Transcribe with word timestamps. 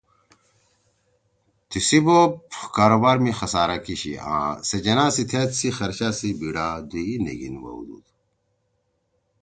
تیِسی 1.69 1.99
بوپ 2.05 2.33
کاروبار 2.75 3.17
می 3.23 3.31
خسارہ 3.39 3.77
کیِشی 3.85 4.13
آں 4.33 4.49
سےجناح 4.67 5.09
سی 5.15 5.23
تھید 5.29 5.49
سی 5.57 5.67
خرچہ 5.77 6.09
سی 6.19 6.29
بیِڑا 6.39 6.67
دُوئی 6.89 7.15
نِیگھیِن 7.23 7.55
بھؤدُود 7.61 8.05